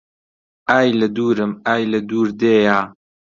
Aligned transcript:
ئای 0.69 0.89
لە 0.99 1.07
دوورم 1.15 1.51
ئای 1.65 1.83
لە 1.93 1.99
دوور 2.09 2.27
دێیا 2.39 2.79